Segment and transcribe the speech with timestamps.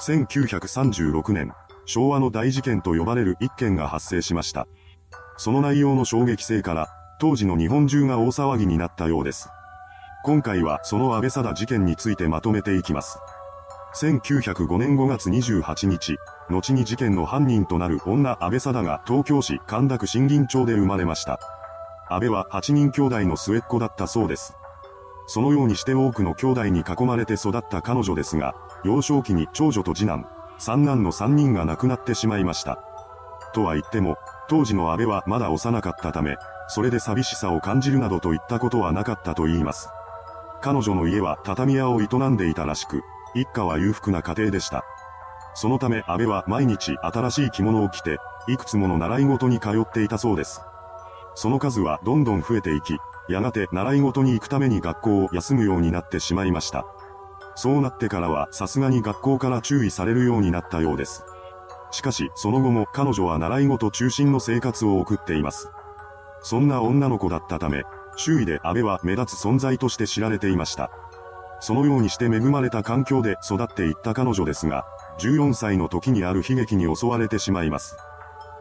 [0.00, 1.52] 1936年、
[1.84, 4.66] 昭和の大事件と呼ばれる一件が発生しました。
[5.36, 6.88] その内容の衝撃性から、
[7.20, 9.50] 当時の日本中が大騒ぎになったようです。
[10.24, 13.18] 今回はその安倍貞事件についてまとめていきます。
[13.96, 16.16] 1905年5月28日、
[16.48, 21.40] 後に事件の犯人となる女安倍貞が東京市神田区新銀町で生まれました。
[22.08, 24.54] 安倍は8人兄弟の末っ子だったそうです。
[25.32, 30.26] そのようにして多くの兄弟に囲まれて育った彼女ですが、幼少期に長女と次男、
[30.58, 32.82] 三男の3人が亡くなってしまいました。
[33.54, 34.16] とは言っても、
[34.48, 39.88] 当時の安倍はまだ幼かったため、それで寂しさを感じるなどといったことはなかったと言います。
[40.62, 43.04] 彼女の家は畳屋を営んでいたらしく、
[43.36, 44.84] 一家は裕福な家庭でした。
[45.54, 48.18] そのため安倍は毎日新しい着物を着て、
[48.48, 50.60] いくつもの習い事に通っていたそうです。
[51.36, 56.84] その数はどんどん増えていき、やがて習い事に行くために学校を休むようになってしまいました。
[57.54, 61.24] そうなってからはさすがに学校から注意されるようになったようです。
[61.90, 65.70] しかし、その後も彼女は習い事中心の生活を送っています。
[66.42, 67.82] そんな女の子だったため、
[68.16, 70.90] 周囲で安倍は目立つ存在として知られていました。
[71.60, 74.84] そのようにして恵まれた環境で育っていった彼女ですが、
[75.18, 77.96] 14歳の時にある悲劇に襲われてしまいます。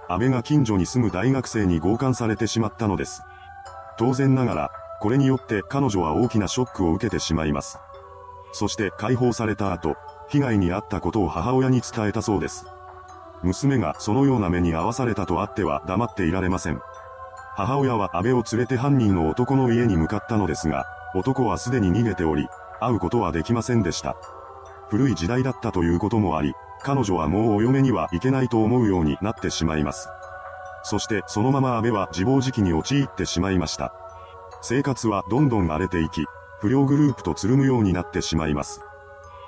[0.10, 3.22] 安倍が近所に住む大学生に強姦されてしまったのです。
[4.00, 7.80] 当然ながら、これによって彼女は大きなショックを受けてしまいます。
[8.54, 9.98] そして解放された後、
[10.30, 12.66] 被害に遭ったことを母親に伝えたそうです。
[13.44, 16.82] 娘がそのような目に遭わされたとあっては黙っていられません。
[17.58, 22.48] 母親は安倍を連れて犯人の男の家に向かったのですが、男はすでに逃げており、
[22.80, 24.16] 会うことはできませんでした。
[24.88, 30.08] 古い時代だったということもあり、彼女はもうお嫁には行けないと思うようになってしまいます。
[30.84, 33.94] そしてそのまま安倍は自暴自棄に陥ってしまいました。
[34.62, 36.26] 生活はどんどん荒れていき、
[36.60, 38.82] 不良グループとつるむようになってしまいます。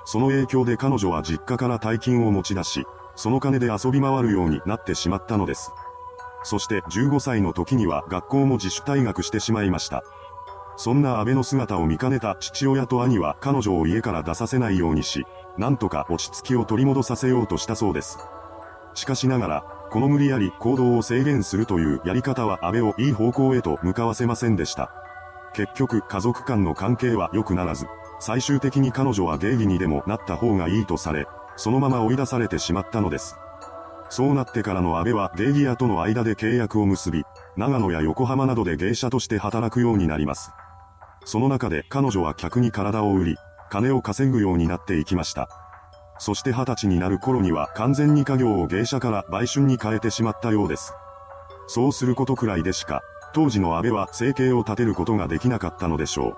[0.04, 5.72] その影響で彼女は実家から大金を持ち出し、その金で遊び回るようになってしまったのです。
[6.44, 10.02] そして15歳の時には学校も自主退学してしまいました。
[10.76, 15.26] そんな安倍の姿を見かねた父親と兄は彼女を家から出させないようにし、
[15.58, 18.18] なんとか落ち着きを取り戻させようとしたそうです。
[18.94, 24.90] しかしながら、この無理やり行動を制限するというやり方は安倍をいい方向へと向かわせませんでした。
[25.52, 27.86] 結局家族間の関係は良くならず、
[28.18, 31.26] 最終的に彼女は芸妓にでもなった方がいいとされ、
[31.56, 33.36] そのまま追い出されてしまったのです。
[34.08, 37.24] そうなってからの安倍は芸妓屋との間で契約を結び、
[37.58, 40.52] 長野や横浜などで芸者として働くようになります。
[41.26, 43.36] その中で彼女は客に体を売り、
[43.68, 45.61] 金を稼ぐようになっていきました。
[46.22, 50.94] そして二十歳になる頃には完全に家業を芸者から売春に変えてしまったようです。
[51.66, 53.02] そうすることくらいでしか、
[53.34, 56.36] 当時の安倍は生計を立てることができなかったのでしょう。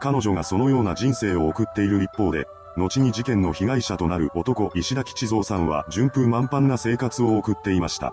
[0.00, 8.12] 彼女がそのような人生を送っている一方で、後に事件の被害者となる男石田吉蔵さんは順風満帆な生活を送っていました。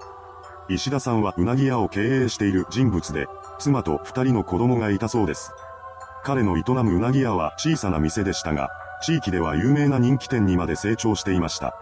[0.70, 3.26] 石田さんはうなぎ屋を経営している人物で、
[3.58, 5.52] 妻と二人の子供がいたそうです。
[6.24, 8.70] 彼の営むうなぎ屋は小さな店でしたが、
[9.02, 11.76] 地域では有名な人気店にまで成長していました。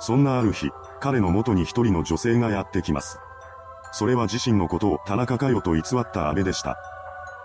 [0.00, 3.18] そんなある日、彼の元に一人の女性がやってきます。
[3.92, 6.76] それは自身のことを田中佳代と偽った安倍でした。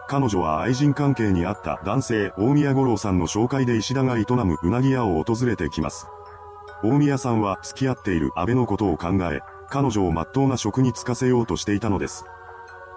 [0.08, 6.08] 彼女は愛人関係にあった男性大宮五郎さんの紹介で石田が営むうなぎ屋を訪れてきます。
[6.84, 9.40] 大宮さんは付き合っている安倍のことを考え、
[9.70, 12.26] 彼女を真っ当な職に就かせようとしていたのです。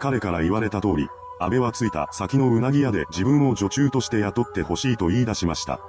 [0.00, 1.08] 彼から言われた通り、
[1.38, 5.80] 安倍は着いた先のうなぎ屋で自分を女中として雇ってほしいと言い出しました。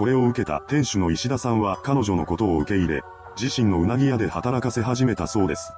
[0.00, 3.02] これを受けた店主の石田さんは彼女のことを受け入れ、
[3.38, 5.74] 自身のうなぎ屋で働かせ始めたそうです。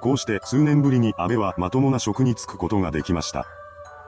[0.00, 3.46] こうして数年ぶりに安倍はまともな職に就くことができました。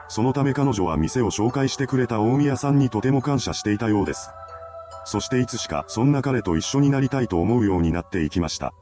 [0.09, 4.31] そのため彼女は店を紹介してくれた大宮さんにとても感謝していたようです。
[5.05, 8.75] そしていつしかそんな彼と一緒になりたいと思うようになっていきました。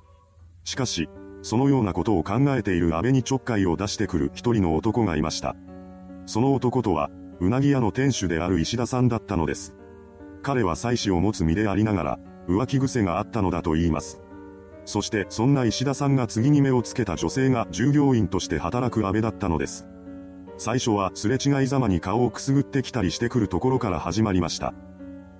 [0.64, 1.10] しかし、
[1.42, 5.56] そのようなことを考えている安倍にちょっかいを出してくる一人の男がいました。
[6.24, 7.10] その男とは、
[7.40, 9.74] うなぎ屋の店主である石田さんだったのです。
[10.44, 14.20] 彼は妻子を持つ身でありながら、浮気癖があったのだと言います。
[14.84, 19.88] そしてそんな石田さんが次に目をつけた女性が従業員として働く安倍だったのです。
[20.58, 24.74] 最初はすれ違いざまに顔をくすぐってきたりしてくるところから始まりました。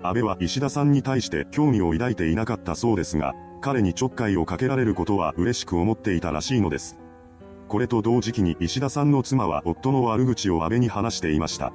[0.03, 6.99] 安倍は石田さんに対して興味を抱いていなかったそうですが、彼にちょっかいをかけられることは嬉しく思っていたらしいのです。
[7.69, 11.73] これと同時期に石田さんの妻は夫の悪口を安倍に話していました。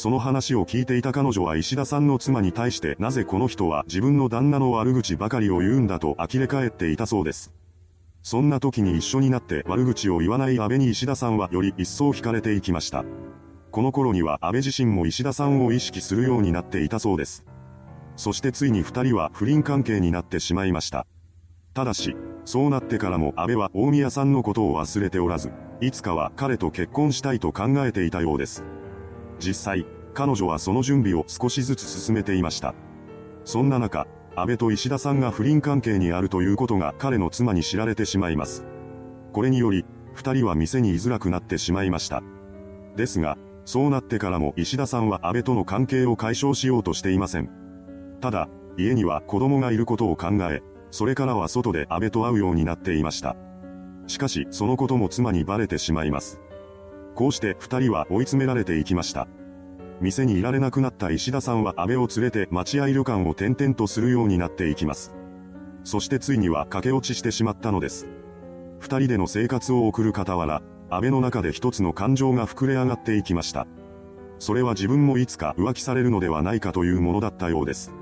[0.00, 7.52] その話を聞いていた彼女は石田さんの妻に対してなぜこの人は自分の旦那の悪口ばかりを言うんだと呆れ返っていたそうです。
[8.22, 13.04] そんな時に一緒になって悪口を言わない安倍に石田さんはより一層惹かれていきました。
[13.70, 17.44] この頃には安倍自身も石田さんを意識するようになっていたそうです。
[18.16, 21.06] そしてついに二人は不倫関係になってしまいました。
[21.74, 22.16] ただし、
[22.46, 25.52] そうなってからも安倍は大宮さんのことを忘れておらず、
[25.82, 28.64] いつかは彼と結婚したいと考えていたようです。
[29.40, 32.74] 実際、彼女はその準備を少しずつ進めていました。
[33.44, 34.06] そんな中、
[34.36, 38.64] 安倍と石田さんが不倫関係にあるということが彼の妻に知られてしまいます。
[39.32, 39.84] これにより、
[40.14, 42.22] 二人は店に居づらくなってしまいました。
[42.96, 47.50] ですが、そうなってからも石田さんは安倍との関係を解消しようとしていません。
[48.20, 53.36] ただ、家には子供がいることを考え、それからは外で安倍と会うようになっていました。
[54.06, 56.40] しかし、そのことも妻にバレてしまいます。
[57.14, 59.28] こうして二人は追い詰められていきました。
[60.00, 65.14] 店にいられなくなった石田さんは安倍を連れて待合旅館を転々とするようになっていきます。
[65.84, 68.06] そしてついには駆け落ちしてしまったのです。
[68.78, 73.66] 二人での生活を送る傍ら、安倍の中で一つの感情が膨れ上がっていきました。
[74.38, 77.92] それは自分もいつか浮気されるのではないかというものだったようです。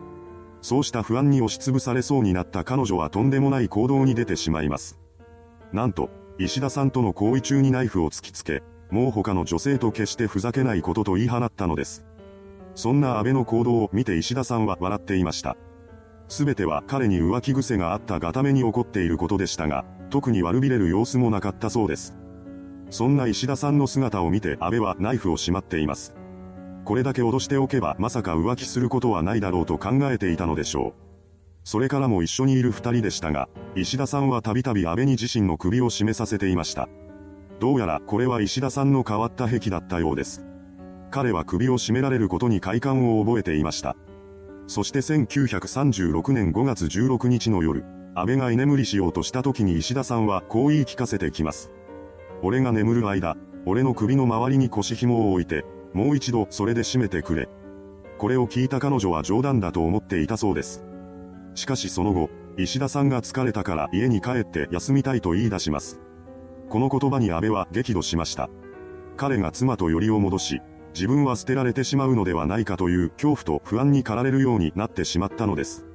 [0.61, 4.99] そうした不安に押しつぶされそうになった彼女はとんでもない行動に出てしまいます。
[5.72, 12.05] なんと、石田さんとの行為中にナイフを突きつけ、もう他の女性と決してふざけないことと言い放ったのです。
[12.75, 15.56] そんな安倍の行動を見て石田さんは笑っていました。
[16.29, 22.14] すべては彼に浮気癖があったがために起こっていることでしたが、特に悪びれる様子もなかったそうです。
[22.90, 26.14] そんな石田さんの姿を見て安倍はナイフをしまっています。
[26.85, 31.08] これだけ脅しておけばまさか浮気することはないだろうと考えていたのでしょう。
[31.64, 36.88] それからも一緒にいる二人でしたが、石田さんはたびたび安倍に自身の首を絞めさせていました。
[37.60, 40.44] どうやらこれは石田さんの変わった癖だったようです。
[41.10, 43.96] 彼は首を絞められることに快感を覚えていました。
[44.66, 47.84] そして1936年5月16日の夜、
[48.14, 51.70] 安倍が居眠りしようとした時に石田さんはこう言い聞かせてきます。
[52.43, 55.64] 俺が眠る間、俺の首の周りに腰紐を置いて、
[55.94, 57.49] もう一度それで締めてくれ。
[58.19, 60.84] これを聞いた彼女は冗談だと思っていたそうです。
[61.54, 66.00] しかしその後、石田さんが疲れたから家に帰って休みたいと言い出します。
[66.69, 68.50] この言葉に安倍は激怒しました。
[69.17, 70.61] 彼が妻とよりを戻し、
[70.94, 75.87] 自分は捨てられてしまうのではないかという恐怖と不安に駆られるようになってしまったのです。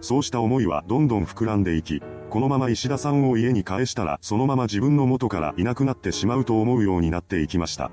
[0.00, 7.90] そうした思いはどんどん膨らんでいき、このまま石田さんを家に返したらそのまま自分の元からいなくなってしまうと思うようになっていきました。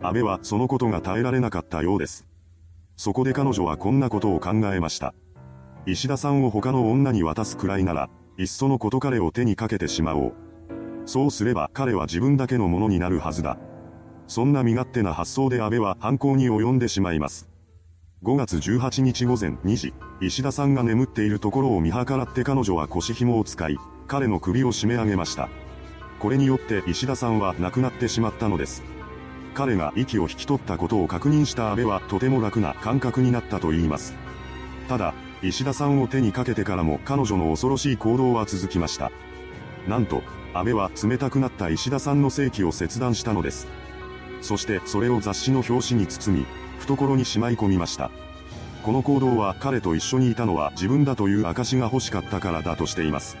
[0.00, 2.26] 安倍はそのことが耐えられなかったようです。
[2.96, 5.14] そこで彼女はこんなことを考えました。
[5.86, 10.51] 石田さんを他の女に渡すくらいなら、いっそのこと彼を手にかけてしまおう。
[11.04, 13.58] そうすれば彼は自分だけのものになるはずだ。
[14.26, 17.48] そんな身勝手な発想で安倍は犯行に及んでしまいます。
[18.22, 23.76] 5月18日午前2時、石田さんが眠っているところを見計らって彼女は腰紐を使い、
[24.06, 25.48] 彼の首を締め上げました。
[26.20, 28.84] これによって石田さんは亡くなってしまったのです。
[29.54, 34.14] 彼が息を引き取ったことを確認した安倍はとても楽な感覚になったと言います。
[34.88, 39.10] ただ、石田さんを手にかけてからも彼女の恐ろしい行動は続きました。
[39.88, 40.22] なんと、
[40.54, 43.66] 安倍は冷たくなった石田さんの正規を切断したのです。
[44.40, 46.46] そしてそれを雑誌の表紙に包み、
[46.78, 48.10] 懐にしまい込みました。
[48.82, 53.36] この行動は彼と一緒にいたのは自分だという証が欲しかったからだとしています。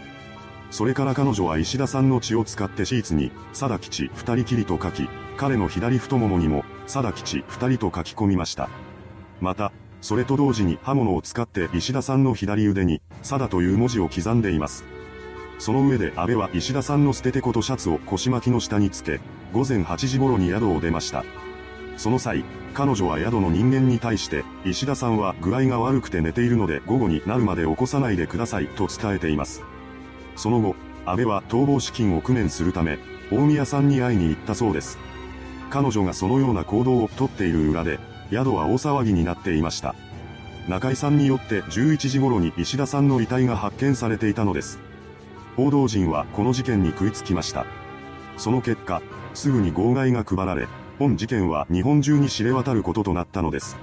[0.70, 5.06] それから彼女は石田さんの血を使ってシーツに、貞吉二人きりと書き、
[5.36, 8.70] 彼の左太ももにも、貞吉二人と書き込みました。
[9.40, 9.70] また、
[10.00, 14.84] それと同時に刃物を使って石田さんの左腕に、貞という文字を刻んでいます。
[15.62, 19.20] その上で安倍は石田さんの捨ててことシャツを腰巻きの下につけ、
[19.52, 21.24] 午前8時頃に宿を出ました。
[21.96, 29.62] その際、彼女は宿の人間に対して、石田さんは具合が悪くて寝ているので午後になるまで起こさないでくださいと伝えています。
[30.34, 30.74] その後、
[31.06, 32.98] 安倍は逃亡資金を工面するため、
[33.30, 34.98] 大宮さんに会いに行ったそうです。
[35.70, 38.00] 彼女がそのような行動をとっている裏で、
[38.32, 39.94] 宿は大騒ぎになっていました。
[40.66, 44.80] 中井さんによって11時頃に石田さんの遺体が発見されていたのです。
[45.56, 47.66] 報道陣はこの事件に食いつきました。
[48.36, 49.02] その結果、
[49.34, 50.66] すぐに号外が配られ、
[50.98, 53.76] 本事件は日本中に知れ渡ることとなったのです。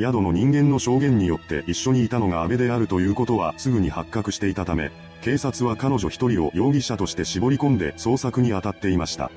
[0.00, 4.90] 宿の人間の証言によって一緒にいたのが安倍であるということはすぐに発覚していたため、
[5.22, 9.30] 警察は彼女一人を容疑者として絞り込んで捜索に当たっていました。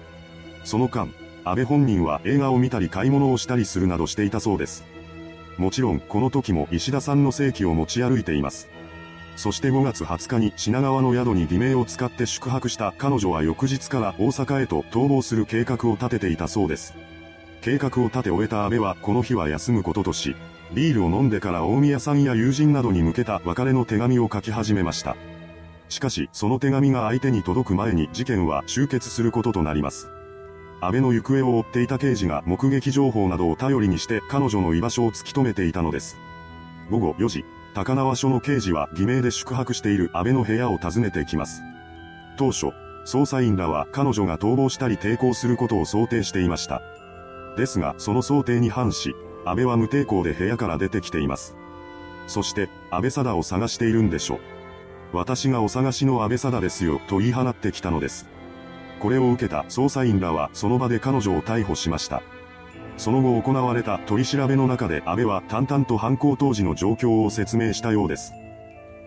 [0.64, 1.10] その間、
[1.44, 4.84] 安倍本人は映画を見たり買い物をしたりするなどしていたそうです。
[5.58, 8.70] もちろんこの時も石田さんの正規を持ち歩いています。
[9.42, 16.94] そして5月20日に品川の宿に偽名を使って宿泊した彼女は翌日から大阪へと逃亡する計画を立てていたそうです。
[17.64, 20.36] 計画を立て終えた安倍はこの日は休むこととし、
[20.76, 25.18] ビールを飲んでから大宮さんや友人などに向けた別れの手紙を書き始めました。
[25.90, 30.08] しかし、その手紙が相手に届く前に事件は終結することとなります。
[30.82, 36.20] 安倍の行方を追っていた刑事が目撃情報などを頼りにして彼女の居場所を突き止めていたのです。
[36.92, 41.64] 午後4時、高輪署の刑事は偽名で宿泊している安倍の部屋を訪ねてきます。
[42.38, 42.68] 当初、
[43.06, 46.82] 捜査員らは彼女が逃亡したり抵抗することを想定していました。
[47.58, 51.56] ですが、その想定に反し、安倍は無抵抗で部屋から出てきています。
[52.28, 54.40] そして、安倍貞を探しているんでしょ。
[55.14, 58.28] 私がお探しの安倍貞ですよ、と言い放ってきたのです。
[59.00, 62.22] これを受けた捜査員らはその場で彼女を逮捕しました。
[63.02, 68.32] その後行われた取り調べの中で安倍は淡々と犯行当時の状況を説明したようです。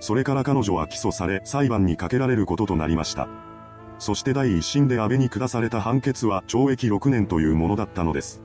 [0.01, 3.29] それから彼女は起訴され裁判にかけられることとなりました。
[4.01, 8.43] そして第一審で安倍に下された判決は懲役6年というものだったのです。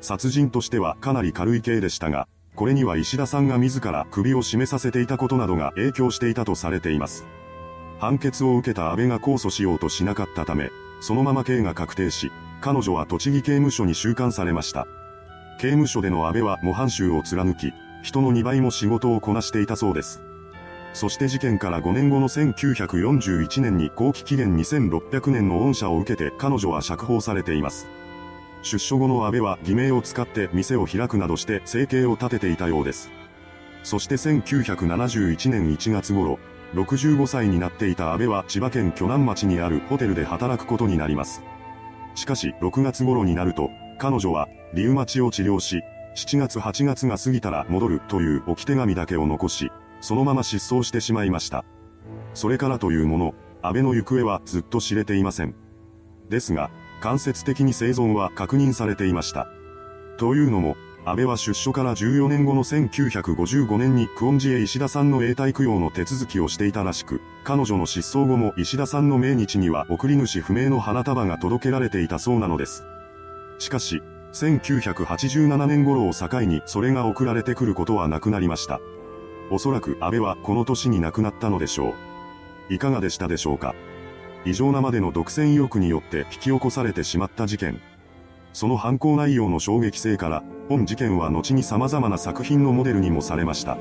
[0.00, 7.24] 殺人としてはかなり軽い刑でしたが、これには石田さんが自ら首を絞めさせていたことなどが影響していたとされています。
[8.00, 10.70] 判決を受けた安倍が控訴しようとしなかったため、
[11.00, 14.86] そのまま刑が確定し、彼女は栃木刑務所に収監されました。
[15.58, 20.22] 刑務所での安倍は模範囚を貫き、人の2倍も仕事をこなしていたそうです。
[20.94, 27.88] そして事件から5年後の1941年に後期期限2600年の恩赦を受けて彼女は釈放されています。
[28.62, 33.10] 出所後の安倍は偽名を使って店を開くなどして生計を立てていたようです。
[33.82, 36.38] そして1971年1月頃、
[36.74, 41.42] 65歳になっていた安倍は千葉県鋸南町にあるホテルで働くことになります。
[42.14, 45.82] しかし6月頃になると、彼女はリウマチを治療し、
[46.16, 51.64] 7月8月が過ぎたら戻るという置き手紙だけを残し、そのまま失踪してしまいました。
[52.34, 55.54] それからというもの、安倍の行方はずっと知れていません。
[56.28, 59.46] ですが、間接的に生存は確認されていました。
[60.18, 72.84] というのも、安倍は出所から14年後の1955年にクオンジへ石田さんの永代供養の手続きをしていたらしく、彼女の失踪後も石田さんの命日には送り主不明の花束が届けられていたそうなのです。
[73.58, 74.00] しかし、
[74.32, 78.80] 1987年頃を境にそれが送られてくることはなくなりました。
[79.50, 81.94] おそらく安倍はこの年に亡くなったのでしょ
[82.70, 82.74] う。
[82.74, 83.74] いかがでしたでしょうか？
[84.44, 87.80] 異常なまでの独占意欲によって引き起こされてしまった事件。
[88.52, 93.76] その犯行内容の衝撃性から、本事件は後に様々な作品のモデルにもされました。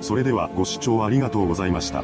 [0.00, 2.02] それではご視聴ありがとうございました。